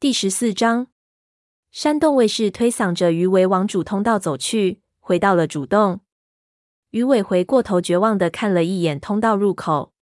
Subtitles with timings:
[0.00, 0.86] 第十四章，
[1.70, 6.00] 山洞卫士推搡着鱼尾往主通道走去，回到了主洞。
[6.88, 9.92] 鱼尾回过头，绝望地看了一眼通道入口，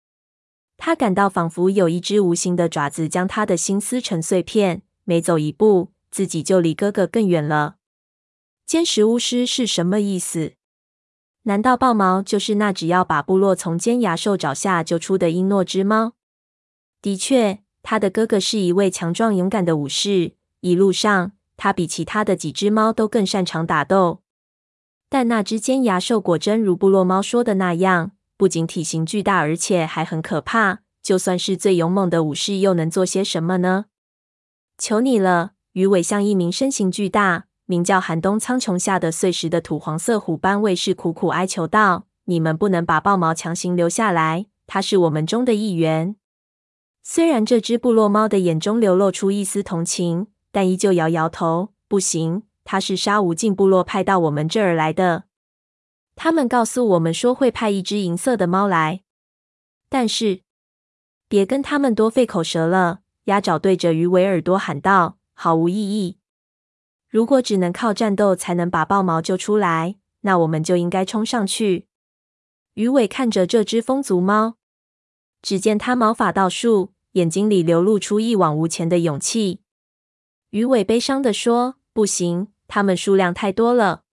[0.76, 4.82] 他感到仿佛有一只无形的爪子将他的心撕成碎片。
[5.02, 7.78] 每走一步，自己就离哥哥更远了。
[8.64, 10.52] 奸食巫师是什么意思？
[11.42, 16.12] 难道豹毛就是那只要把部落从尖牙兽爪下救出的英诺之猫？
[17.02, 17.64] 的确。
[17.82, 24.22] 他的哥哥是一位强壮勇敢的武士，一路上他比其他的几只猫都更擅长打斗。
[25.08, 30.80] 但那只尖牙兽果真如部落猫说的那样，不仅体型巨大，而且还很可怕。
[31.02, 33.86] 就算是最勇猛的武士，又能做些什么呢？
[34.76, 35.52] 求你了！
[35.72, 46.16] 鱼尾向一名身形巨大、名叫寒冬苍穹下的碎石的土黄色虎斑卫士苦苦哀求道：“你们不能把豹毛强行留下来，他是我们中的一员。”
[47.10, 55.24] 虽然这只部落猫的眼中流露出一丝同情，但依旧摇摇头：“不行，他是沙无尽部落派到我们这儿来的。
[56.14, 59.04] 他们告诉我们说会派一只银色的猫来，
[59.88, 60.42] 但是
[61.28, 66.18] 别跟他们多费口舌了。”鸭爪对着鱼尾耳朵喊道：“毫无意义。
[67.08, 71.86] 如果只能靠战斗才能把豹毛救出来，那我们就应该冲上去。”
[72.76, 74.56] 鱼尾看着这只风族猫，
[75.40, 76.92] 只见它毛发倒竖。
[77.18, 79.60] 眼睛里流露出一往无前的勇气。
[80.50, 84.04] 鱼尾悲伤地说：“不行，他们数量太多了。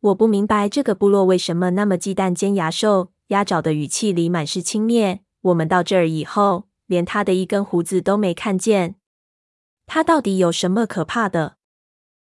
[0.00, 5.18] 我不明白这个部落为什么那么忌惮尖牙兽。”鸭爪的语气里满是轻蔑。
[5.42, 8.94] 我们到这儿以后，连他的一根胡子都没看见。
[9.84, 11.56] 他到底有什么可怕的？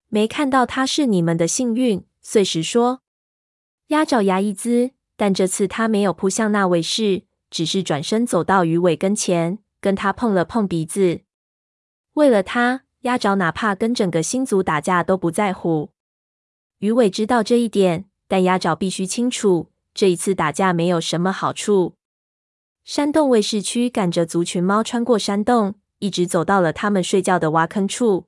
[0.08, 2.04] 没看到他是你们的幸运。
[2.20, 3.00] 碎石说。
[3.88, 9.58] 鸭爪牙一呲，但这次他没有扑向那位士，只是转身走到鱼尾跟前。
[9.84, 11.20] 跟他碰了碰鼻子，
[12.14, 15.90] 为了他，鸭爪哪怕跟整个星族打架都不在乎。
[16.78, 21.96] 鱼尾知道这一点，但鸭爪必须清楚，这一次打架没有什么好处。
[22.82, 28.24] 山洞卫士驱赶着族群猫穿过山洞，一直走到了他们睡觉的挖坑处。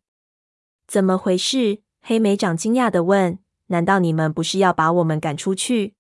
[0.87, 1.79] 怎么回事？
[2.03, 3.39] 黑莓长惊讶地问
[3.69, 5.95] ：“难道你们不是要把我们赶出去？”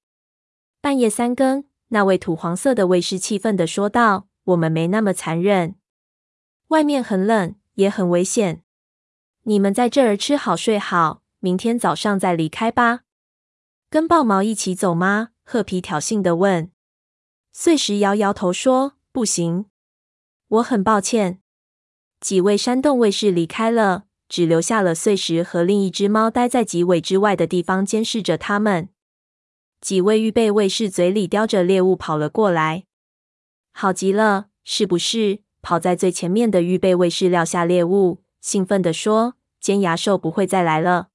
[0.82, 4.25] 半夜三更，那位土黄色的卫士气愤地说道。
[4.46, 5.76] 我们没那么残忍。
[6.68, 8.62] 外面很冷，也很危险。
[9.42, 13.02] 你们在这儿吃好睡好，明天早上再离开吧。
[13.88, 15.28] 跟豹毛一起走吗？
[15.44, 16.70] 褐皮挑衅的问。
[17.52, 19.66] 碎石摇摇头说：“不行，
[20.48, 21.40] 我很抱歉。”
[22.20, 28.88] 几位山洞卫士离开了，只留下了碎石和另一只猫待在几尾之外的地方监视着他们。
[29.80, 32.84] 几位预备卫士嘴里叼着猎物跑了过来。
[33.78, 35.40] 好极了，是不是？
[35.60, 41.08] 跑在最前面的预备卫士撂下猎物，兴奋地说：“尖牙兽不会再来了。”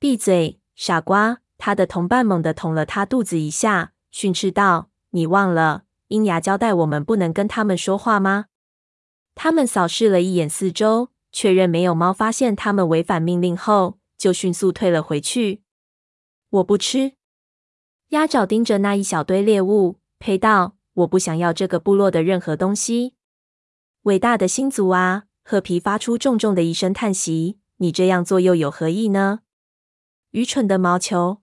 [0.00, 1.38] 闭嘴，傻瓜！
[1.56, 8.46] 他的同伴猛地捅了他肚子一下，训斥道：“你忘了，鹰牙交代我们不能跟他们说话吗？”
[9.36, 15.62] 他们扫视了一眼四周，确认没有猫发现他们违反命令后，就迅速退了回去。
[16.50, 17.12] 我不吃。
[18.08, 20.77] 鸭爪盯着那一小堆猎物，呸道。
[20.98, 23.14] 我不想要这个部落的任何东西。
[24.02, 25.24] 伟大的星族啊！
[25.44, 27.58] 褐皮发出重重的一声叹息。
[27.76, 29.40] 你这样做又有何意呢？
[30.32, 31.38] 愚蠢的毛球！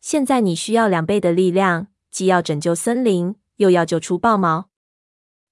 [0.00, 4.68] 现在你需要两倍的力量，既要拯救森林，又要救出豹毛。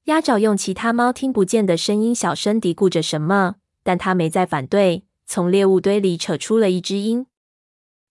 [0.04, 5.04] 鸭爪用其他猫听不见的声音小声嘀咕着什么，但他没再反对。
[5.26, 7.26] 从猎物堆里扯出了一只鹰。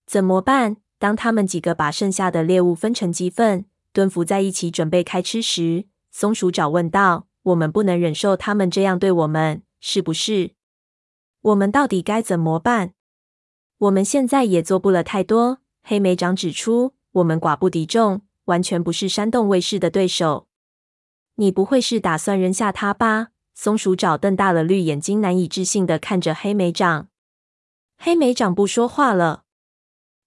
[0.04, 0.76] 怎么办？
[0.98, 3.64] 当他们几个把剩下的猎物分成几份。
[3.96, 10.52] 蹲伏在一起准备开吃时，松鼠爪问道：“我们不能忍受他们这样对我们，是不是？
[11.40, 12.92] 我们到底该怎么办？
[13.78, 20.46] 我们现在也做不了太多。”黑莓长指出：“我们寡不敌众，完全不是山洞卫士的对手。
[21.36, 27.08] 你不会是打算扔下他吧？”松鼠爪瞪大了绿眼睛，难以置信地看着黑莓长。
[27.96, 29.44] 黑莓长不说话了。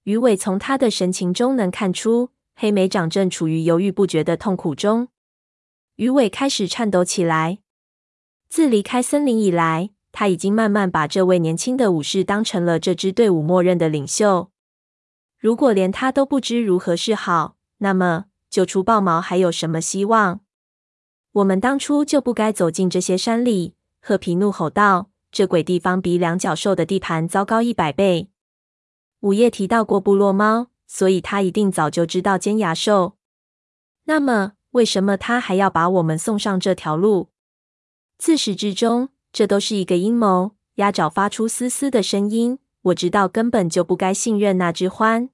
[0.05, 2.31] 鱼尾从他的神情中能看出。
[2.61, 5.07] 黑莓长正处于犹豫不决的痛苦中，
[5.95, 7.59] 鱼尾开始颤抖起来。
[8.49, 14.51] 自离开森林以来，他已经慢慢把这位年轻的武士当成了这支队伍默认的领袖。
[15.37, 20.41] 如果连他都不知如何是好，那么救出豹毛还有什么希望？
[21.31, 23.75] 我们当初就不该走进这些山里！
[24.01, 28.27] 褐皮怒吼道：“这鬼地方比两脚兽的地盘糟糕一百倍。”
[29.21, 30.67] 午夜提到过部落猫。
[30.91, 33.15] 所以他一定早就知道尖牙兽。
[34.05, 37.29] 那么，为什么他还要把我们送上这条路？
[38.17, 40.55] 自始至终，这都是一个阴谋。
[40.75, 42.57] 鸭爪发出嘶嘶的声音。
[42.83, 45.29] 我知道根本就不该信任那只獾，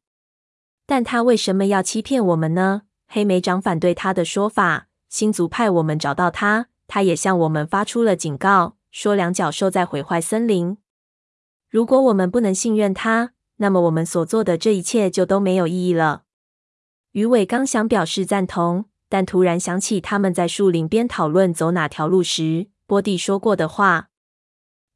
[0.87, 2.81] 但他为什么要欺骗我们呢？
[3.07, 4.87] 黑莓长反对他的说法。
[5.07, 10.77] 星族派我们找到他，他也向我们发出了警告，说两脚兽在毁坏森林。
[11.69, 16.23] 如果我们不能信任他，那么我们所做的这一切就都没有意义了。
[17.11, 24.09] 鱼尾刚想表示赞同，但突然想起他们在树林边讨论走哪条路时，波蒂说过的话。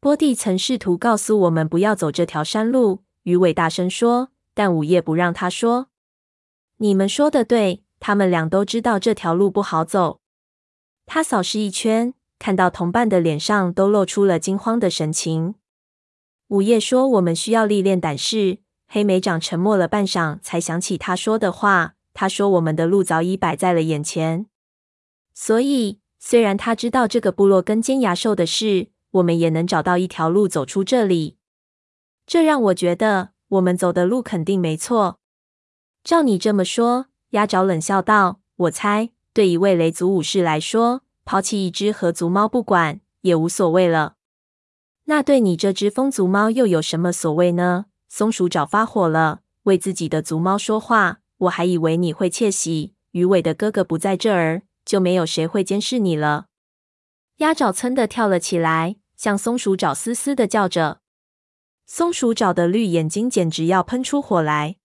[0.02, 5.88] 波蒂曾试图告诉我们不要走这条山路，鱼尾大声说，但午夜不让他说。
[6.78, 10.22] 你们说的对，他们俩都知道这条路不好走。
[11.06, 15.56] 他扫视一圈，看到同伴的脸上都露出了惊慌的神情。
[16.50, 21.96] 午夜说：“我们需要历练胆识。”黑莓长沉默了半晌，才想起他说的话。
[22.14, 24.48] 他说：“我们的路早已摆在了眼前，
[25.34, 31.36] 所以虽然他知道这个部落跟尖牙兽的事。”我们也能找到一条路走出这里，
[32.28, 35.18] 这让我觉得我们走的路肯定没错。
[36.04, 44.18] 照你这么说，鸭爪冷笑道：“我猜，对一位雷族武士来说，抛弃一只河族猫不管也无所谓了。
[45.10, 52.94] 那对你这只风族猫又有什么所谓呢？”松鼠爪发火了，为自己的族猫说话，我还以为你会窃喜。
[53.12, 56.46] 鱼尾的哥哥不在这儿，就没有谁会监视你了。
[57.38, 61.02] 鸭爪噌的跳了起来，向松鼠爪嘶嘶的叫着。
[61.88, 64.76] 松鼠爪的绿眼睛简直要喷出火来。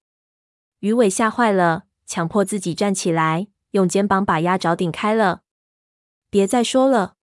[0.81, 5.43] 鱼尾吓坏了，强迫自己站起来，用肩膀把鸭爪顶开了。
[6.31, 7.17] 别再说了，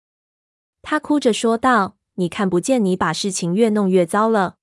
[0.82, 4.55] 他哭着说道：“你看不见，你把事情越弄越糟了。”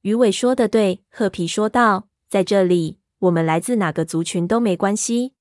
[0.00, 5.34] 鱼尾说的对，褐皮说道：“在这里，我们来自哪个族群都没关系。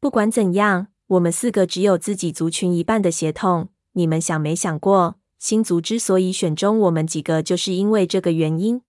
[0.00, 3.68] 不管怎样。”我们四个只有自己族群一半的血统。
[3.92, 8.82] 你们想没想过，星族之所以选中我们几个，就是因为这个原因？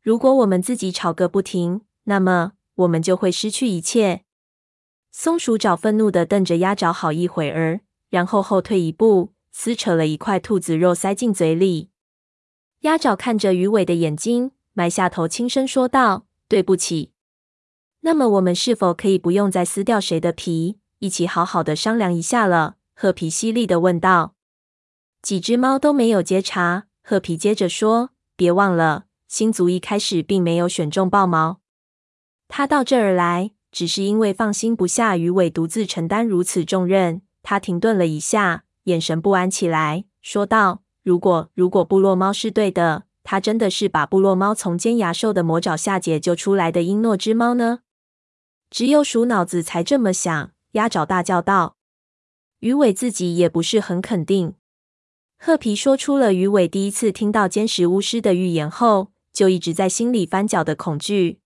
[0.00, 4.22] 如果我们自己吵个不停，那么我们就会失去一切。
[5.12, 11.88] 松鼠爪愤怒地瞪着鸭爪好一会儿，然后后退一步，撕扯了一块兔子肉塞进嘴里。
[12.80, 17.12] 鸭爪看着鱼尾的眼睛，埋下头，轻声说道：“对不起。”
[18.00, 20.78] 那么我们是否可以不用再撕掉谁的皮？
[20.98, 22.76] 一起好好的商量一下了。
[22.94, 24.34] 褐皮犀利的问道。
[25.22, 26.88] 几只猫都没有接茬。
[27.02, 31.60] 褐皮接着说：“别忘了，星族一开始并没有选中豹毛。
[32.46, 47.80] 他到这儿来，只是因为放心不下鱼尾独自承担如此重任。”他停顿了一下，眼神不安起来，说道：“如果如果部落猫是对的，他真的是把部落猫从尖牙兽的魔爪下解救出来的英诺之猫呢？
[48.70, 51.76] 只有鼠脑子才这么想。”鸭爪大叫道
[52.60, 54.54] ：“鱼尾自己也不是很肯定。”
[55.38, 61.40] 褐皮说出了鱼尾第一次听到尖石巫师的预言后，就一直在心里翻搅的恐惧。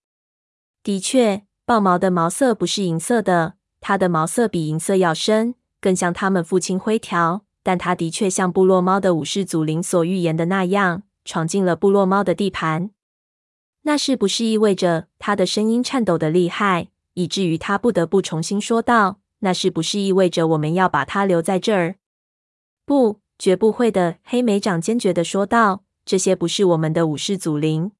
[0.82, 7.44] 的确，豹毛的毛色不是银色的，它的毛色比银色要深，更像他们父亲灰条。
[7.62, 12.90] 但他的确像部落猫的武士祖灵所预言的那样，闯进了部落猫的地盘。
[13.82, 16.88] 那是不是意味着它的声音颤抖得厉害？
[17.14, 21.96] 以至于他不得不重新说道：“那是不是意味着我们要把他留在这儿
[22.86, 25.84] ？”“不，绝不会的。”黑莓长坚决地说道。
[26.06, 27.92] “这些不是我们的武士祖灵，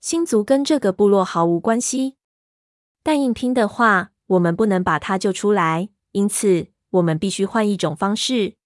[0.00, 2.14] 星族跟这个部落毫无关系。
[3.02, 8.56] 但硬拼的话，我们不能把他救出来，因此我们必须换一种方式。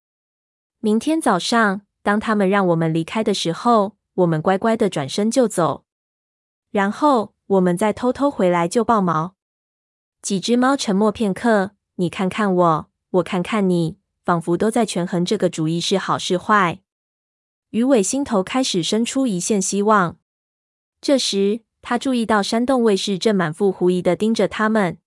[0.81, 5.85] 明天早上，当他们让我们离开的时候，我们乖乖的转身就走，
[6.71, 9.35] 然后我们再偷偷回来救豹毛。”
[10.23, 16.81] 几只猫沉默片刻，你看看我，我看看你，仿佛都在权衡这个主意是好是坏。
[17.71, 20.19] 鱼尾心头开始生出一线希望。
[21.01, 24.99] 这时，他注意到山洞卫士正满腹狐疑的盯着他们。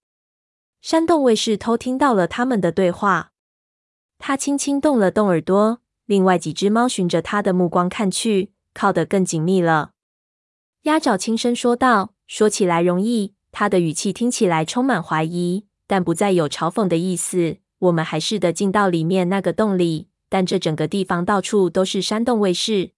[0.86, 3.32] 山洞卫士偷听到了他们的对话，
[4.20, 5.82] 他轻轻动了动耳朵。
[6.06, 9.94] 另外几只猫循着他的目光看去，靠得更紧密了。
[10.84, 17.58] 鸭爪轻声说道：“说起来容易。”他的语气听起来充满怀疑，但不再有嘲讽的意思。
[17.80, 22.92] 我们还是得进到里面那个洞里，但这整个地方到处都是山洞卫士。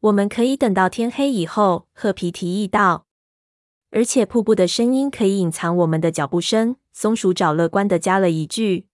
[0.00, 3.06] 我们可以等到天黑以后，褐皮提议道。
[3.92, 6.74] 而且瀑布的声音可以隐藏我们的脚步声。
[6.98, 8.86] 松鼠找乐观的加了一句。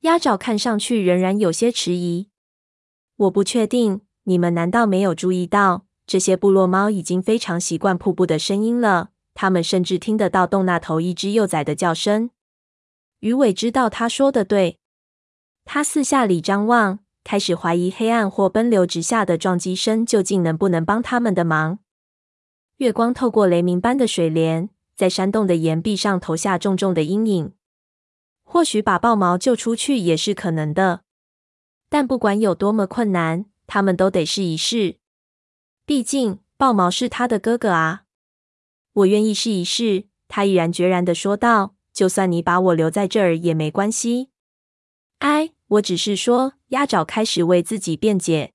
[0.00, 2.30] 鸭爪看上去仍然有些迟疑。
[3.14, 9.10] 我不确定，你们难道没有注意到，这些部落猫已经非常习惯瀑布的声音了？
[9.34, 12.30] 他们甚至听得到洞那头一只幼崽的叫声。
[13.18, 14.78] 鱼尾知道他说的对，
[15.66, 21.80] 他四下里张望，开始怀疑黑暗或奔流直下的撞击声究竟能不能帮他们的忙。
[22.78, 27.54] 月光透过雷鸣般的水帘，在山洞的岩壁上投下重重的阴影。
[28.44, 31.04] 或许把豹毛救出去也是可能的，
[31.88, 34.96] 但不管有多么困难，他们都得试一试。
[35.86, 38.02] 毕竟豹毛是他的哥哥啊！
[38.92, 40.04] 我愿意试一试。
[40.28, 44.28] 他毅然决然的说道：“就算你把我留在这儿也没关系。”
[45.20, 46.52] 哎，我只是说。
[46.68, 48.52] 鸭爪开始为自己辩解。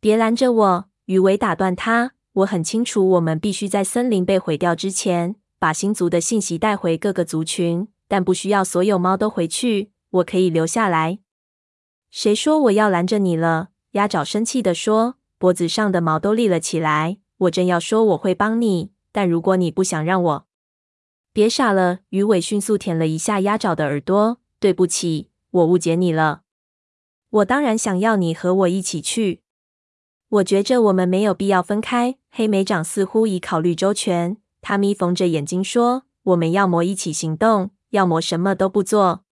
[0.00, 0.88] 别拦着我！
[1.04, 2.12] 鱼尾打断他。
[2.32, 7.86] 我很清楚，我们必须在森林被毁掉之前，把星族的信息带回各个族群。
[8.08, 11.20] 但不需要所有猫都回去，我可以留下来。
[12.10, 13.68] 谁说我要拦着你了？
[13.92, 17.18] 鸭爪生气地说，脖子上的毛都立了起来。
[17.38, 20.46] 我正要说我会帮你，但如果你不想让我，
[21.32, 22.00] 别傻了。
[22.08, 24.40] 鱼尾迅速舔了一下鸭爪的耳朵。
[24.58, 26.42] 对不起，我误解你了。
[27.30, 29.42] 我当然想要你和我一起去。
[30.28, 32.18] 我觉着我们没有必要分开。
[32.32, 39.22] 黑莓长似乎已考虑周全，他眯缝着眼睛说：“我们要么一起行动。”要么什么都不做，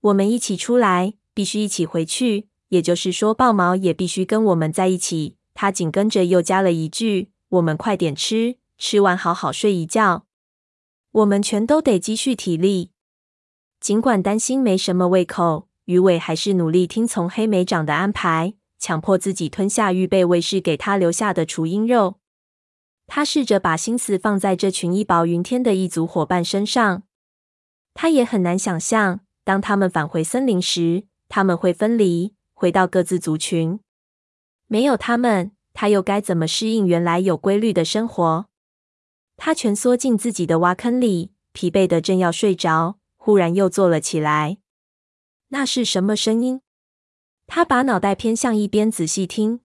[0.00, 2.48] 我们一起出来，必须一起回去。
[2.68, 5.36] 也就是说，豹毛也必须跟我们在一起。
[5.52, 10.24] 他紧跟着又加了一句：“我们快点吃，吃完好好睡一觉。
[11.12, 12.92] 我们全都得积蓄体力。”
[13.80, 22.16] 尽管担心没什么胃口，鱼尾还是努力听从黑莓长的安排，强迫自己吞下预备卫士给他留下的雏鹰肉。
[23.06, 27.02] 他试着把心思放在这群义薄云天的异族伙伴身上。
[27.92, 33.78] 他也很难想象，当他们返回森林时，他们会分离，回到各自族群。
[34.66, 38.46] 没有他们，他又该怎么适应原来有规律的生活？
[39.36, 44.58] 他蜷缩进自己的挖坑里，疲惫的正要睡着，忽然又坐了起来。
[45.48, 46.62] 那是什么声音？
[47.46, 49.60] 他把脑袋偏向一边，仔细听。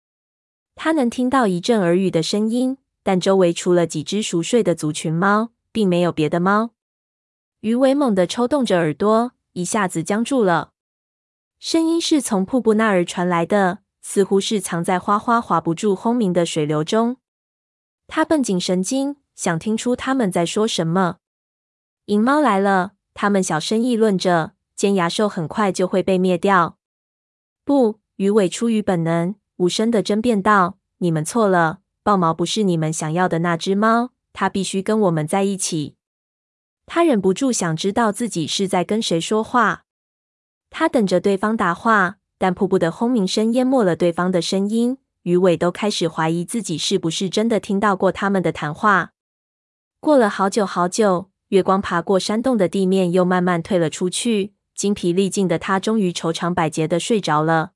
[0.75, 6.71] 他能听到一阵耳语的声音，但周围除了几只熟睡的族群猫，并没有别的猫。
[7.61, 10.73] 鱼尾猛地抽动着耳朵，一下子僵住了。
[11.61, 17.19] 声音是从瀑布那儿传来的，似乎是藏在哗哗划不住轰鸣的水流中。
[18.09, 21.19] 他绷紧神经，想听出他们在说什么。
[22.07, 24.55] 银猫来了，他们小声议论着。
[24.75, 26.77] 尖牙兽很快就会被灭掉。
[27.65, 35.97] 不，鱼尾出于本能，无声的争辩道：“你们错了，豹毛不是你们想要的那只猫，它必须跟我们在一起。”
[36.87, 39.87] 他忍不住想知道自己是在跟谁说话。
[40.71, 44.99] 他等着对方答话，但瀑布的轰鸣声淹没了对方的声音。
[45.23, 49.11] 鱼尾都开始怀疑自己是不是真的听到过他们的谈话。
[49.99, 54.55] 过了好久好久，月光爬过山洞的地面，又慢慢退了出去。
[54.77, 57.73] 精疲力尽的他终于愁肠百结的睡着了。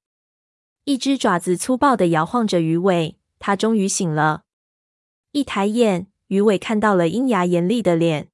[0.84, 4.44] 一只爪子粗暴的摇晃着鱼尾，他终于醒了。
[5.32, 8.28] 一抬眼，鱼尾看到了鹰牙严厉的脸。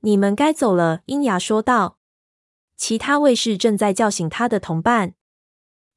[0.00, 1.98] 你们该走了，鹰牙说道。
[2.76, 5.14] 其他卫士正在叫醒他的同伴。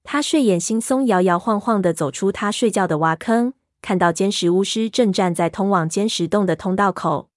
[0.04, 7.30] 他睡眼惺忪，摇摇晃晃的走出他睡觉的挖坑，看到坚石巫师正站在通往尖石洞的通道口，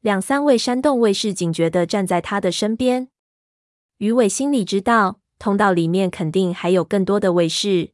[0.00, 3.08] 两三位山洞卫士警觉的站在他的身边。
[3.98, 7.91] 鱼尾心里知道，通道里面肯定还有更多的卫士。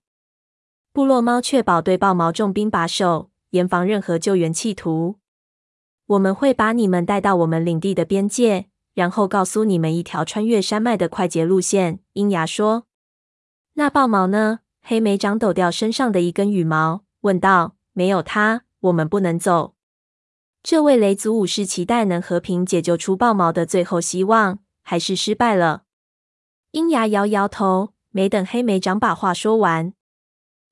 [0.93, 5.17] 部落猫确保对豹毛重兵把守，严防任何救援企图。
[6.07, 12.01] 我们会把你们带到我们领地的边界，然后告诉你们一条穿越山脉的快捷路线。
[12.15, 12.87] 鹰牙说
[13.75, 19.75] ：“那豹毛呢？”黑莓长抖掉身上的一根羽毛，问道：“没有它，我们不能走。”
[20.65, 25.83] 这位雷族武士期待能和平解救出豹毛的最后希望，还是失败了。
[26.71, 29.93] 鹰牙摇摇头，没等黑莓长把话说完，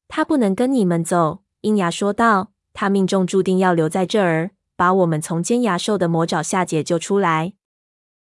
[0.08, 1.42] 他不能跟你们走。
[1.62, 7.54] 鹰牙说道：“他命中注定要留在这儿。”把我们从尖牙兽的魔爪下解救出来，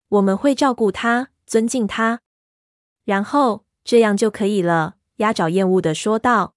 [0.09, 2.19] 我们会照顾他，尊敬他，
[3.05, 4.97] 然后这样就可以了。
[5.19, 6.55] 鸭爪厌恶的说道。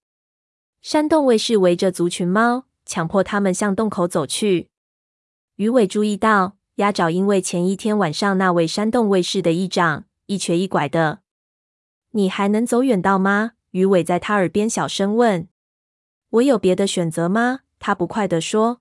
[0.82, 4.70] 山洞卫士围着族群猫，强迫他们向洞口走去。
[5.58, 11.20] 鱼尾注意到鸭爪因为前一天晚上那位山洞卫士的异长，一瘸一拐的。
[12.14, 13.52] 你还能走远道吗？
[13.76, 15.50] 鱼尾在他耳边小声问。
[16.30, 17.60] 我有别的选择吗？
[17.78, 18.80] 他不快地说。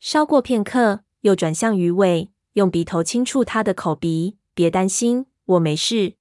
[0.00, 4.38] 稍过片刻，又转向鱼尾，用鼻头轻触他的口鼻。
[4.54, 6.14] 别担心，我没事。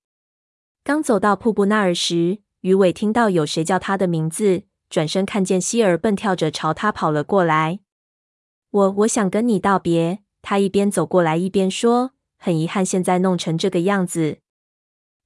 [0.83, 7.79] 刚走到瀑布那儿时，鱼尾听到有谁叫他的名字，转身看见希儿蹦跳着朝他跑了过来。
[8.69, 10.19] 我我想跟你道别。
[10.41, 14.39] 他一边走过来一边说：“很遗憾，现在弄成这个样子。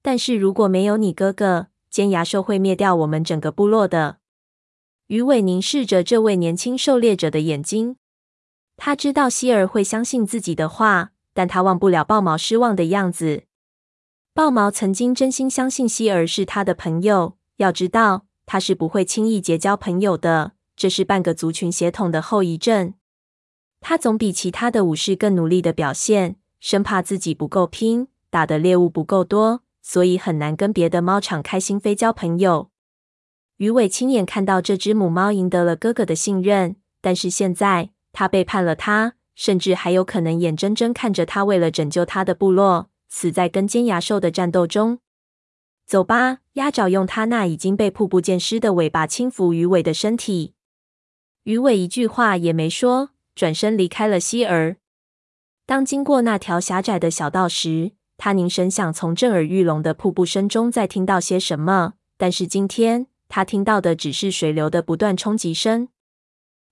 [0.04, 4.18] 但是如果没有你哥哥，尖牙兽会灭掉我们整个部落的。
[5.08, 7.98] 鱼尾凝视着这位年轻狩猎者的眼睛，
[8.78, 13.44] 他知道希儿会相信自己的话，但他忘不了豹毛失望的样子。
[14.34, 22.94] 豹毛曾经真心相信希儿是他的朋友，要知道他是不会轻易结交朋友的，这是半个族群血统的后遗症。
[23.82, 32.70] 他总比其他的武士更努力的表现，生怕自己不够拼，打的猎物不够多，所以很难跟别的猫敞开心扉交朋友。
[33.58, 45.00] 鱼尾亲眼看到这只母猫赢得了哥哥的信任，但是现在他背叛了他，甚至还有可能眼睁睁看着他为了拯救他的部落，死在跟尖牙兽的战斗中。
[45.86, 50.54] 走吧，鸭爪用他那已经被瀑布溅湿的尾巴轻抚鱼尾的身体。
[51.44, 54.78] 鱼尾一句话也没说，转身离开了希儿。
[55.66, 57.92] 当经过那条狭窄的小道时，
[58.24, 63.08] 他凝神想从震耳欲聋的瀑布声中再听到些什么，但是今天。
[63.28, 65.88] 他听到的只是水流的不断冲击声。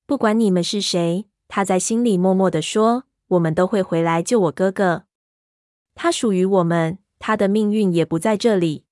[0.05, 5.05] 不管你们是谁，他在心里默默地说：“我们都会回来救我哥哥。
[5.95, 8.83] 他属于我们，他的命运也不在这里。”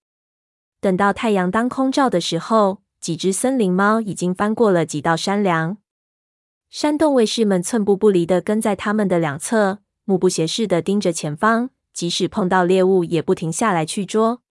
[0.82, 5.78] 等到太阳当空照的时候，几只森林猫已经翻过了几道山梁。
[6.72, 14.44] 山洞卫士们寸步不离地跟在他们的两侧，目不斜视地盯着前方，即使碰到猎物，也不停下来去捉。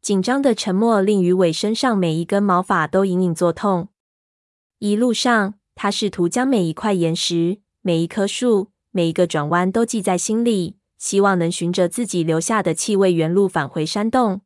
[0.00, 3.88] 紧张的沉默令鱼尾身上每一根毛发都隐隐作痛。
[4.78, 14.42] 一路上，他试图将每一块岩石、每一棵树、每一个转弯都记在心里，希望能循着自己留下的气味原路返回山洞。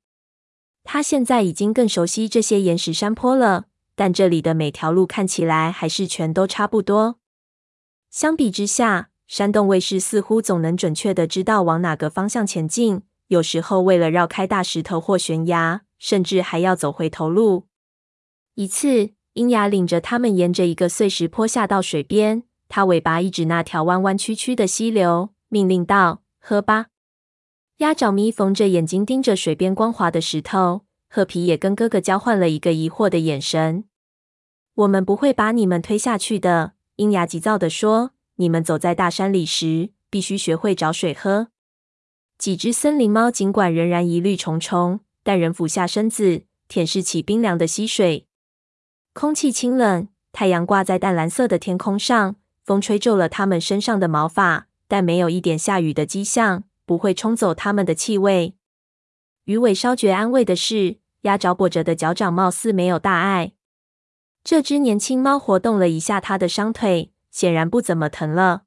[0.83, 7.19] 他现在已经更熟悉这些岩石山坡了，但这里的每条路看起来还是全都差不多。
[8.11, 13.03] 相比之下，山洞卫士似乎总能准确的知道往哪个方向前进。
[13.29, 17.67] 有时候，为了绕开大石头或悬崖，甚至还要走回头路。
[18.55, 26.89] 一次，鹰牙领着他们沿着一个碎石坡下到水边，他尾巴一指那条弯弯曲曲的溪流，命令道：“喝吧。”
[27.79, 33.85] 鸭爪咪缝着眼睛盯着水边光滑的石头，褐皮也跟哥哥交换了一个疑惑的眼神。
[34.77, 41.49] “我们不会把你们推下去的。”鹰牙急躁地说，“你们走在大山里时，必须学会找水喝。”
[42.37, 48.27] 几只森林猫尽管仍然疑虑重重，但仍俯下身子舔舐起冰凉的溪水。
[49.13, 58.57] 空气清冷，太阳挂在淡蓝色的天空上，风吹皱了它们身上的毛发，但没有一点下雨的迹象，不会冲走它们的气味。
[59.45, 63.53] 鱼尾稍觉安慰的是，鸭爪跛着的脚掌貌似没有大碍。
[64.43, 68.63] 这只年轻猫活动了一下它的伤腿，显然不怎么疼了。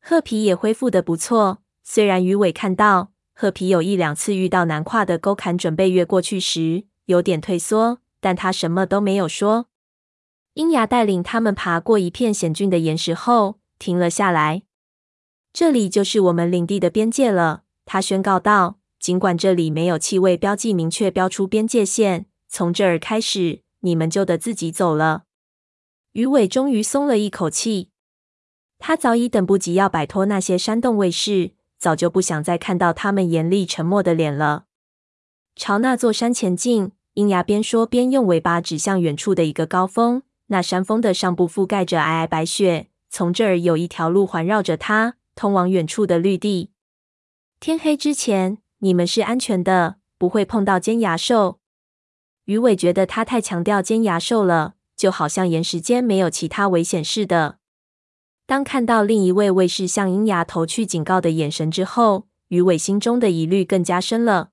[0.00, 1.58] 褐皮也恢复得不错。
[1.82, 9.66] 虽然鱼尾看到褐皮有一两次遇到难跨的沟坎，准备越过去时有点退缩，但他什么都没有说。
[10.54, 14.62] 鹰牙带领他们爬过一片险峻的岩石后，停了下来。
[15.52, 18.78] 这里就是我们领地的边界了，他宣告道。
[19.00, 25.24] 尽管这里没有气味标记明确标出边界线，从这儿开始，你们就得自己走了。
[26.12, 27.88] 鱼尾终于松了一口气，
[28.78, 31.52] 他早已等不及要摆脱那些山洞卫士。
[31.78, 34.66] 早就不想再看到他们严厉沉默的脸了。
[35.56, 40.22] 朝那座山前进，鹰牙边说边用尾巴指向远处的一个高峰。
[40.46, 46.70] 那山峰的上部覆盖着皑皑白雪，从这儿有一条路环绕着它，通往远处的绿地。
[47.58, 51.58] 天黑之前，你们是安全的，不会碰到尖牙兽。
[52.44, 57.58] 鱼尾觉得他太强调尖牙兽了，就好像岩石间没有其他危险似的。
[58.46, 64.50] 当看到另一位卫士向鹰牙投去警告的眼神之后，鱼尾心中的疑虑更加深了。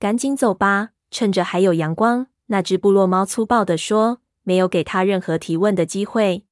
[0.00, 2.26] 赶紧走吧，趁着还有阳光。
[2.46, 6.44] 那只部落猫粗暴地说，没有给他任何提问的机会。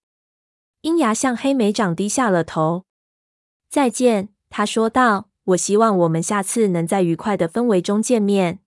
[0.82, 2.84] 鹰牙向黑莓长低下了头。
[3.68, 5.26] 再见，他说道。
[5.46, 8.60] 我希望我们下次能在愉快的氛围中见面。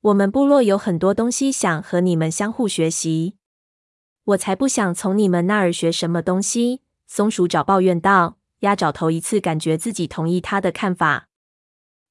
[0.00, 3.36] 我们部落有很多东西想和你们相互学习。
[4.30, 6.82] 我才不想从你们那儿学什么东西。
[7.06, 11.28] 松鼠爪抱怨道：“鸭爪头一次感觉自己同意他的看法，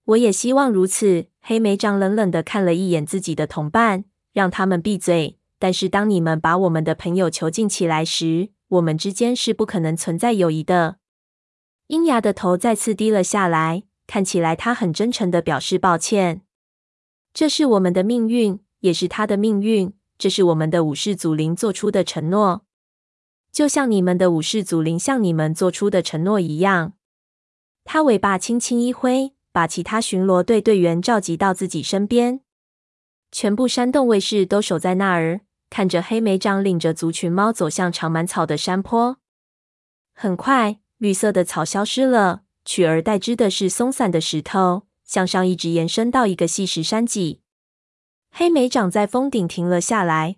[0.06, 4.04] 我也希望如此。”黑莓长冷冷地看了一眼自己的同伴，
[4.34, 5.38] 让他们闭嘴。
[5.58, 10.98] 但是当你们把我们的朋友囚禁起来时，我们之间是不可能存在友谊的。
[11.88, 16.42] 鹰牙的头再次低了下来，看起来他很真诚地表示抱歉。
[17.34, 19.94] 这是我们的命运，也是他的命运。
[20.20, 22.66] 这是我们的武士祖灵做出的承诺。
[23.54, 26.94] 就像你们的武士祖灵向你们做出的承诺一样，
[27.86, 32.42] 他尾巴轻轻一挥，把其他巡逻队队员召集到自己身边。
[33.32, 39.18] 全部山洞卫士都守在那儿，看着黑莓长领着族群猫走向长满草的山坡。
[40.14, 47.42] 很快，绿色的草消失了，取而代之的是松散的石头，向上一直延伸到一个细石山脊。
[48.32, 50.38] 黑莓长在峰顶停了下来。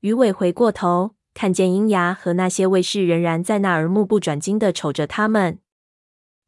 [0.00, 5.58] 鱼尾回过头，看见鹰牙和那些卫士仍然在那儿目不转睛地瞅着他们。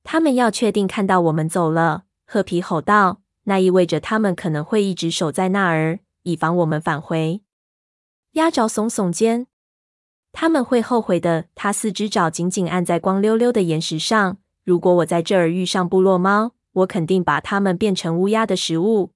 [0.04, 7.42] 他们要确定看到我们走了，褐皮吼道：“那意味着他们可能会一直守在那儿，以防我们返回。”
[8.32, 9.46] 鸭爪耸耸肩。
[10.32, 11.46] 他们会后悔的。
[11.54, 14.36] 他四只爪紧紧按在光溜溜的岩石上。
[14.64, 19.12] 如果我在这儿遇上部落猫，我肯定把它们变成乌鸦的食物。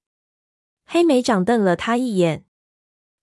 [0.85, 2.45] 黑莓长瞪了他一眼。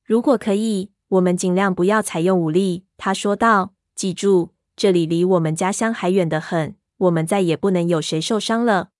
[0.05, 2.87] 如果可以，我们尽量不要采用武力。
[2.97, 6.77] 他说道：“记住，这里离我们家乡还远得很。
[6.97, 8.90] 我们再也不能有谁受伤了。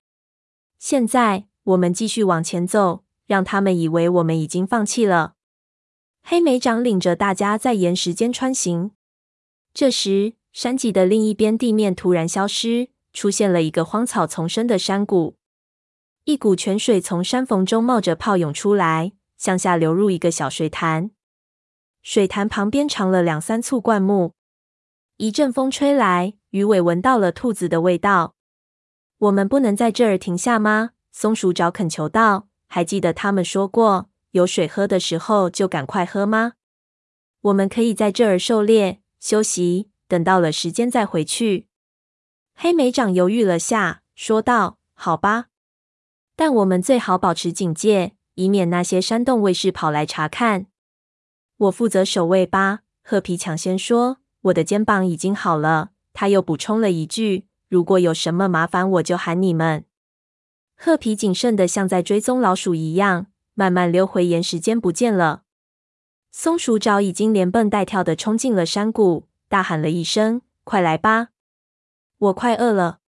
[0.79, 5.35] 现在，我们继续往前走，让他们以为我们已经放弃了。”
[6.23, 8.91] 黑莓长领着大家在岩石间穿行。
[9.73, 15.38] 这时，山脊的另一边地面突然消失，出现了一个荒草丛生的山谷。
[16.29, 21.11] 一股泉水从山缝中冒着泡涌出来，向下流入一个小水潭。
[22.03, 24.35] 水潭旁边长了两三簇灌木。
[25.17, 28.35] 一阵风吹来，鱼尾闻到了兔子的味道。
[29.17, 30.91] 我们不能在这儿停下吗？
[31.13, 32.49] 松鼠爪恳求道。
[32.67, 36.53] 还记得他们说过，有水喝的时候就赶快喝吗？
[37.41, 41.69] 我们可以在这儿狩猎、休息，等到了时间再回去。
[42.55, 45.47] 黑莓长犹豫了下，说道：“好吧，
[46.39, 50.67] 但我们最好保持警戒，以免那些山洞卫士跑来查看。
[51.57, 59.85] 我负责守卫吧。”褐皮抢先说：“我的肩膀已经好了。”他又补充了一句：“如果有什么麻烦，我就喊你们。”
[60.79, 63.27] 褐皮谨慎的像在追踪老鼠一样。
[63.55, 65.43] 慢慢溜回岩石间，不见了。
[66.31, 71.31] 松鼠爪已经连蹦带跳的冲进了山谷，大喊了一声：“快来吧！
[72.19, 73.01] 我快饿了。”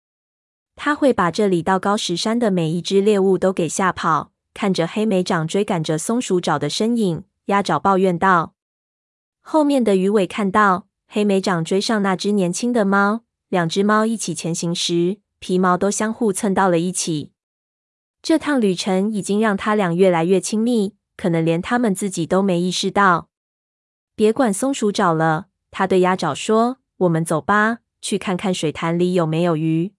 [0.80, 4.30] 他会把这里到高石山的每一只猎物都给吓跑。
[4.54, 8.54] 看着黑莓长追赶着松鼠爪的身影，鸭爪抱怨道
[9.42, 17.32] ：“后面的鱼尾看到黑莓长追上那只年轻的猫，两只猫一起前行时，皮毛都相互蹭到了一起。”
[18.22, 23.28] 这趟旅程已经让他俩越来越亲密，可能连他们自己都没意识到。
[24.14, 29.92] 别管松鼠爪了，他对鸭爪说：“我们走吧，去看看水潭里有没有鱼。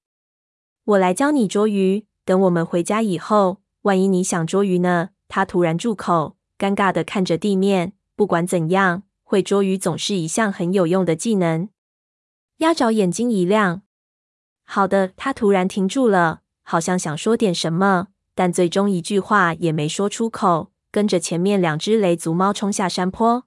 [0.89, 2.06] 我来教你捉鱼。
[2.25, 7.93] 等我们回家以后，万一你想捉鱼呢？”他突然住口，尴尬地看着地面。
[8.15, 11.69] 不管怎样，会捉鱼总是一项很有用的技能。
[12.58, 13.84] 鸭爪眼睛一亮。
[14.63, 16.41] 好的，他突然停住了。
[16.63, 23.43] 好像想说点什么，但最终一句话也没说出口，跟着前面两只雷族猫冲下山坡。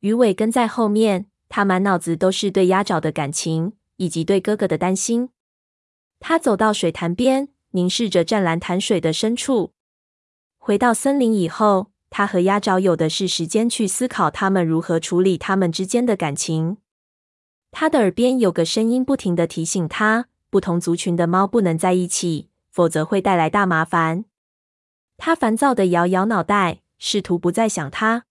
[0.00, 5.28] 鱼尾跟在后面，他满脑子都是对鸭爪的感情，以及对哥哥的担心。
[6.20, 9.72] 他走到水潭边，凝视着湛蓝潭水的深处。
[10.58, 16.78] 回到森林以后，他和鸭爪有的是时间去思考他们如何处理他们之间的感情。
[17.70, 20.28] 他的耳边有个声音不停地提醒他。
[20.48, 24.24] 不同族群的猫不能在一起，否则会带来大麻烦。
[25.18, 28.24] 他烦躁地摇摇脑袋，试图不再想他。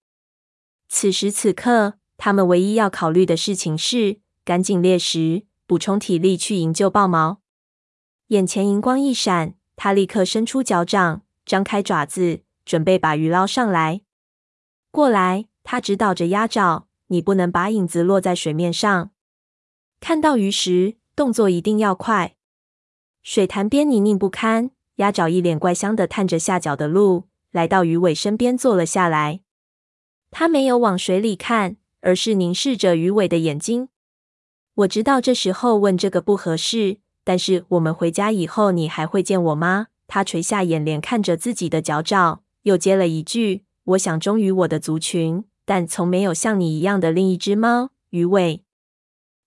[0.88, 7.42] 此时此刻，他们唯一要考虑的事情是赶紧猎食，补充体力去营救豹毛。
[8.28, 14.02] 眼前银光一闪，他立刻伸出脚掌，张开爪子，准备把鱼捞上来。
[14.92, 19.12] 过来，他指导着鸭爪：“你不能把影子落在水面上。
[20.00, 22.36] 看到鱼时。”动作一定要快。
[23.24, 29.40] 水潭边泥泞不堪，鸭爪一脸怪相的探着下脚的路，来到鱼尾身边坐了下来。
[30.30, 33.88] 他没有往水里看，而是凝视着鱼尾的眼睛。
[34.74, 39.88] 我知道这时候问这个不合适，但是我们回家以后，你还会见我吗？
[40.08, 48.64] 他垂下眼帘看着自己的脚爪，又接了一句：“我想忠于我的族群，但从没有像你一样的另一只猫。”鱼尾。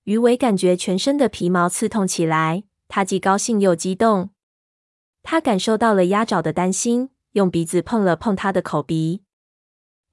[0.04, 4.30] 鱼尾感觉全身的皮毛刺痛起来，他既高兴又激动。
[5.22, 9.22] 他感受到了鸭爪的担心，用鼻子碰了碰他的口鼻。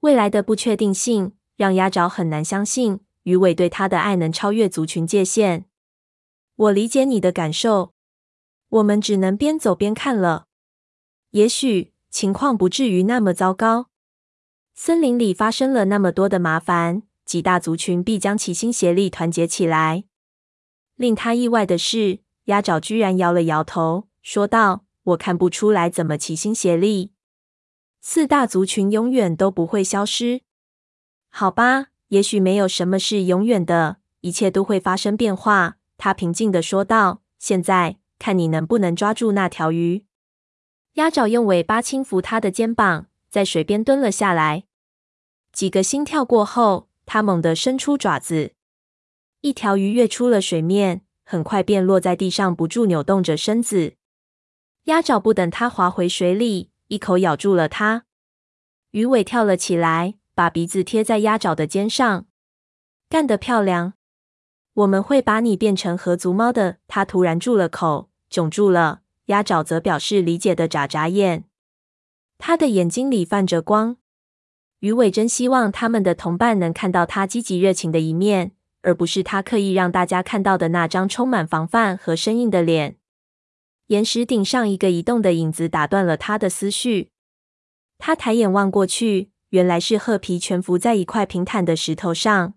[0.00, 5.64] 未来的不确定性让鸭爪很难相信鱼尾对他的爱能超越族群界限。
[6.56, 7.92] 我理解你的感受，
[8.68, 10.46] 我们只能边走边看了。
[11.30, 13.90] 也许情况不至于那么糟糕。
[14.74, 17.02] 森林里发生了那么多的麻烦。
[17.26, 20.04] 几大族群必将齐心协力团结起来。
[20.94, 27.10] 令他意外的是，鸭爪居然摇了摇头，说道：“我看不出来怎么齐心协力。
[28.00, 30.42] 四大族群永远都不会消失。
[31.28, 35.78] 好吧，也许没有什么是永远的，一切都会发生变化。
[35.98, 40.04] 他平静地说道：“现在，看你能不能抓住那条鱼。”
[40.94, 44.64] 鸭爪用尾巴轻抚他的肩膀，在水边蹲了下来。
[45.52, 48.52] 几个心跳过后，他猛地伸出爪子，
[49.40, 53.94] 一条鱼跃出了水面，很快便落在地上，不住扭动着身子。
[54.84, 58.04] 鸭爪不等它滑回水里，一口咬住了它。
[58.92, 62.26] 鱼尾跳了起来，把鼻子贴在鸭爪的肩上。
[63.08, 63.94] 干得漂亮！
[64.76, 66.76] 我们会把你变成河族猫的。
[66.86, 69.00] 他突然住了口，窘住了。
[69.26, 71.44] 鸭爪则表示理解的眨眨眼，
[72.36, 73.96] 他的眼睛里泛着光。
[74.80, 82.98] 鱼尾真希望他们的同伴能看到他积极热情的一面，而不是他刻意让大家看到的那张充满防范和生硬的脸。
[83.86, 87.10] 岩石顶上一个移动的影子打断了他的思绪。
[87.96, 92.55] 他抬眼望过去，原来是褐皮蜷伏在一块平坦的石头上。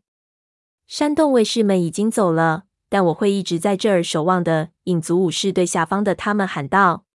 [0.90, 2.64] 山洞卫士们已经走了。
[2.90, 4.70] 但我会一直在这儿守望的。
[4.86, 7.06] 影族武士对下方的他们喊道。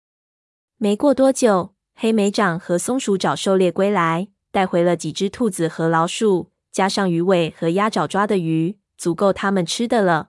[0.77, 10.29] 没过多久，黑莓长和松鼠爪狩猎归来，带回了几只兔子和老鼠，加上鱼尾和鸭爪抓的鱼，足够他们吃的了。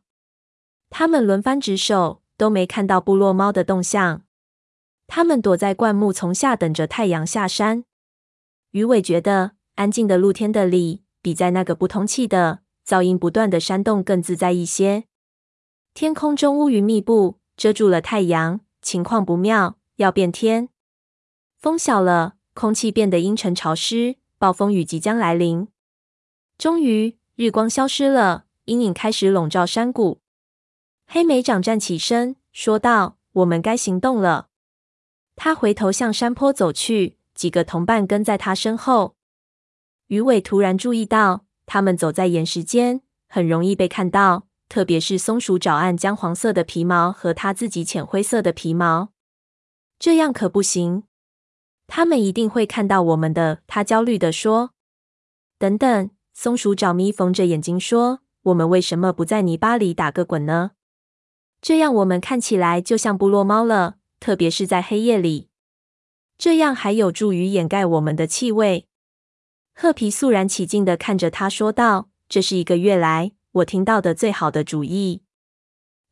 [0.90, 4.24] 他们轮番值守，都没看到部落猫的动向。
[5.06, 7.86] 他们躲在灌木丛下，等着太阳下山。
[8.72, 15.06] 鱼尾觉得，安静的露天的里，比在那个不通气的、噪音不断的山洞更自在一些。
[15.94, 20.70] 天空中乌云密布，遮住了太阳，情况不妙，要变天。
[21.58, 25.68] 风小了，空气变得阴沉潮湿，暴风雨即将来临。
[26.58, 30.22] 终于，日光消失了，阴影开始笼罩山谷。
[31.08, 34.50] 黑莓长站起身，说道：“我们该行动了。”
[35.36, 39.16] 他回头向山坡走去，几个同伴跟在他身后。
[40.08, 44.48] 鱼尾突然注意到，他们走在岩石间，很容易被看到。
[44.68, 49.10] 特别是松鼠爪暗姜黄色的皮毛和它自己浅灰色的皮毛，
[50.00, 51.04] 这样可不行。
[51.86, 53.60] 他们一定会看到我们的。
[53.68, 54.72] 他焦虑地说
[55.60, 60.72] ：“等等。”松鼠爪咪缝着眼睛说：“我们为什么不在泥巴里打个滚呢？
[61.62, 65.50] 这样我们看起来就像部落猫了，特别是在黑夜里。
[66.40, 68.88] 这样还有助于掩盖我们的气味。”
[69.78, 75.22] 褐皮肃然起敬地看着他说道：“这是一个月来。”我听到的最好的主意。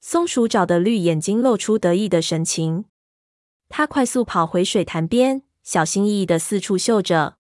[0.02, 2.86] 松鼠爪的绿眼睛露出得意的神情，
[3.70, 7.38] 它快速跑回水潭边，小心翼翼的四处嗅着。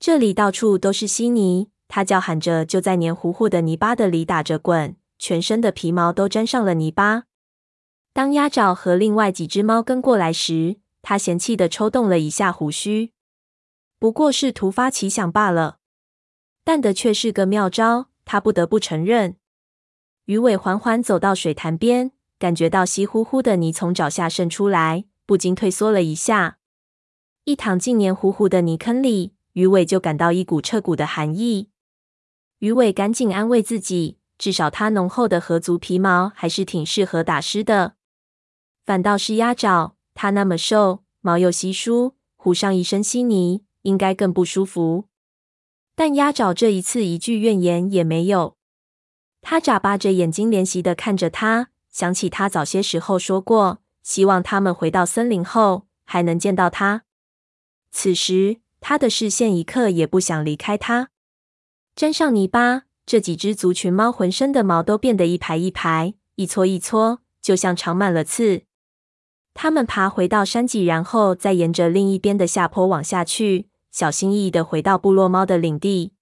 [0.00, 7.24] 这里到处都是稀泥，它叫喊着，就在黏糊糊的泥巴的里打着滚，全身的皮毛都沾上了泥巴。
[8.12, 13.12] 当鸭爪和另外几只猫跟过来时，它嫌弃的抽动了一下胡须。
[13.98, 15.78] 不过是突发奇想罢了，
[16.64, 18.08] 但的却是个妙招。
[18.24, 19.36] 他不得不承认，
[20.26, 26.58] 鱼尾缓缓走到水潭边，感觉到稀乎乎的泥从脚下渗出来，不禁退缩了一下。
[27.44, 31.70] 一躺进黏糊糊的泥坑里，鱼尾就感到一股彻骨的寒意。
[32.58, 37.94] 鱼尾赶紧安慰自己，至少它浓厚的河足皮毛还是挺适合打湿的。
[38.84, 45.04] 反倒是鸭爪，它那么瘦，毛又稀疏，糊上一身稀泥，应该更不舒服。
[45.94, 48.56] 但鸭爪这一次一句怨言也没有，
[49.40, 57.02] 他眨巴着眼睛，怜惜的看着他，想起他早些时候说过，希望他们回到森林后还能见到他。
[57.90, 61.10] 此时，他的视线一刻也不想离开他。
[61.96, 68.67] 沾上泥巴，这几只族群猫浑身的毛都变得一排一排，一撮一撮，就像长满了刺。
[69.60, 73.66] 他们爬回到山脊，然后再沿着另一边的下坡往下去。
[73.90, 76.12] 小心翼翼地回到部落猫的领地，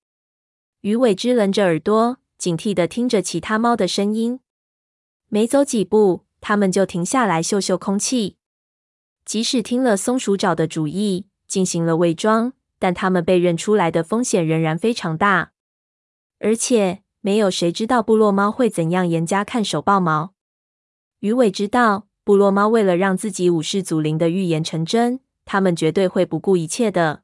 [0.80, 4.40] 鱼尾支棱着耳朵，警惕地听着其他猫的声音。
[5.28, 8.38] 没走几步，他们就停下来嗅嗅空气。
[9.26, 15.52] 即使听了松鼠爪的主意，进行了伪装，但他们被认出来的风险仍然非常大。
[16.38, 20.32] 而且，没有谁知道部落猫会怎样严加看守豹毛。
[21.20, 27.22] 鱼尾知道，部落猫为了让自己武士祖灵的预言成真，他们绝对会不顾一切的。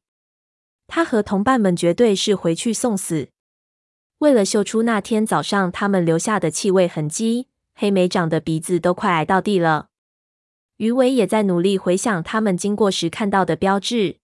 [0.87, 3.31] 他和同伴们绝对是回去送死。
[4.19, 9.89] 为了嗅出那天早上他们留下的气味痕迹，黑莓长的鼻子都快挨到地了。
[10.77, 14.19] 鱼尾也在努力回想他们经过时看到的标志，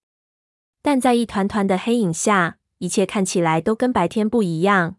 [0.80, 4.94] 但在一团团的黑影下，一切看起来都跟白天不一样。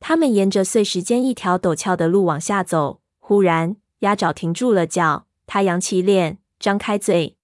[0.00, 7.36] 他们沿着碎石间一条陡峭的路往下走，忽然，鸭爪停住了脚，它扬起脸，张开嘴，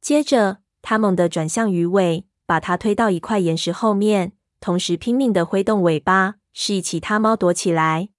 [0.00, 0.58] 接着。
[0.88, 8.10] 他猛地转向鱼尾，把它推到一块岩石后面，同时拼命地挥动尾巴，示意其他猫躲起来。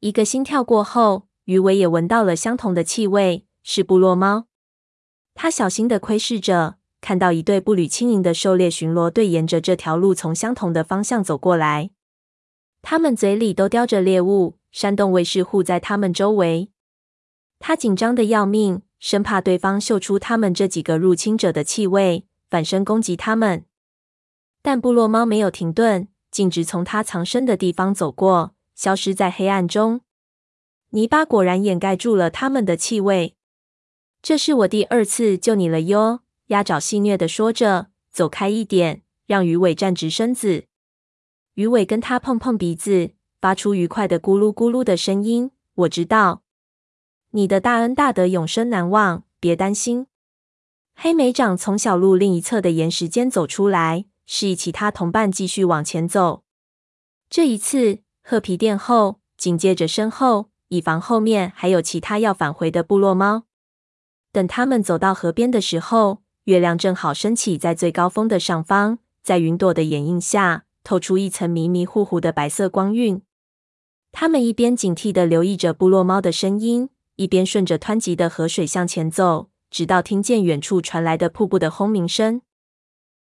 [0.00, 4.46] 一个心跳过后，鱼尾也闻到了相同的气味，是部落猫。
[5.36, 11.90] 他小心地窥视着，看到一队步履轻盈的狩猎巡逻队沿着这条路从相同的方向走过来。
[12.82, 16.68] 他们嘴里都叼着猎物，山洞卫士护在他们周围。
[17.58, 23.64] 他紧张的要命，生怕对方嗅出他们这几个入侵者的气味，反身攻击他们。
[24.60, 30.02] 但部落猫没有停顿，径直从他藏身的地方走过，消失在黑暗中。
[30.90, 33.34] 泥巴果然掩盖住了他们的气味。
[34.20, 40.66] 这是我第二次救你了哟，鸭爪戏谑的说着，走开一点，让鱼尾站直身子。
[41.54, 43.12] 鱼尾跟他碰碰鼻子，
[43.46, 45.52] 发出愉快的咕噜咕噜的声音。
[45.74, 46.42] 我知道，
[47.30, 50.08] 你的大恩大德永生难忘，别担心。
[50.96, 56.42] 黑莓长从小路另一侧的岩石间走出来，示意其他同伴继续往前走。
[57.30, 63.44] 这一次，褐皮垫后，紧接着身后，以防后面还有其他要返回的部落猫。
[64.32, 73.22] 等他们走到河边的时候，月亮正好升起在最高峰的上方，在云朵的掩映下，透出一层迷迷糊糊的白色光晕。
[74.12, 82.42] 他们一边警惕地留意着部落猫的声音，一边顺着湍急的河水向前走，直到听见远处传来的瀑布的轰鸣声。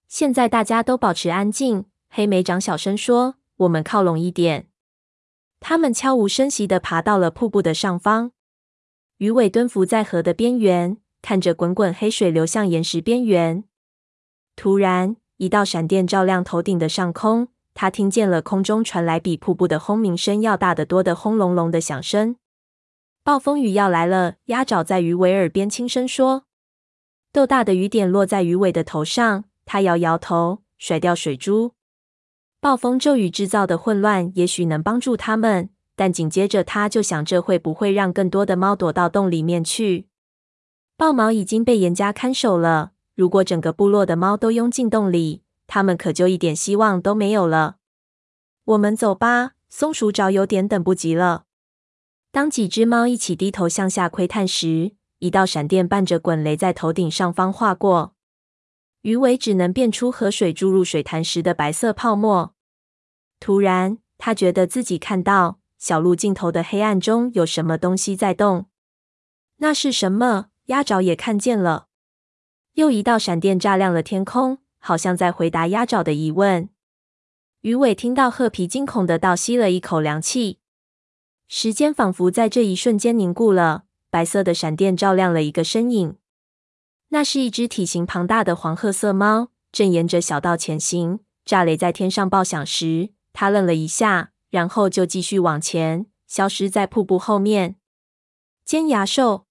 [0.08, 4.68] 现在大家都保持安静，黑莓长小声说：“我们靠拢一点。”
[5.60, 8.32] 他们悄无声息地爬到了瀑布的上方。
[9.18, 10.98] 鱼尾蹲伏在河的边缘。
[11.26, 13.64] 看着滚滚黑水流向岩石边缘，
[14.58, 17.48] 突然一道闪电照亮头顶的上空。
[17.74, 22.36] 他听见了空中传来比瀑布的轰鸣声要大得多的轰隆隆的响声。
[23.24, 26.44] 暴风雨要来了，鸭爪在鱼尾耳边轻声说。
[27.32, 31.74] 豆大的雨点落在鱼尾的头上，他摇摇头，甩掉水珠。
[32.60, 40.08] 暴风骤雨制造的混乱也许能帮助他们，但紧接着他就想着会不会让更多的猫躲到洞里面去。
[40.96, 42.92] 豹毛已经被严加看守了。
[43.16, 47.78] 如果整个部落的猫都拥进洞里，他们可就一点希望都没有了。
[48.66, 51.46] 我们走吧，松鼠爪有点等不及了。
[52.32, 58.16] 当几只猫一起低头向下窥探时，一道闪电伴着滚雷在头顶上方划过，
[59.02, 62.56] 鱼尾只能辨出河水注入水潭时的白色泡沫。
[63.40, 68.68] 突然，他觉得自己看到小路尽头的黑暗中有什么东西在动。
[69.58, 70.48] 那是什么？
[70.68, 71.88] 鸭爪也看见了，
[72.76, 76.68] 又一道闪电炸亮了天空，好像在回答鸭爪的疑问。
[77.62, 80.60] 鱼尾听到褐皮惊恐的倒吸了一口凉气。
[81.48, 86.18] 时间仿佛在这一瞬间凝固了，白色的闪电照亮了一个身影，
[87.10, 91.22] 那是一只体型庞大的黄褐色猫，正沿着小道前行。
[91.46, 97.78] 炸雷在天上爆响时，它愣了一下，然后就继续往前，消失在瀑布后面。
[98.66, 99.46] 尖牙兽。